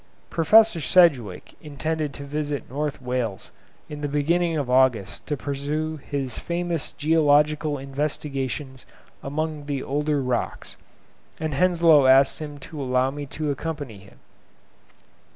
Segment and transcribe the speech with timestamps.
[0.31, 3.51] Professor Sedgwick intended to visit North Wales
[3.87, 8.87] in the beginning of August to pursue his famous geological investigations
[9.21, 10.75] amongst the older rocks,
[11.39, 14.17] and Henslow asked him to allow me to accompany him.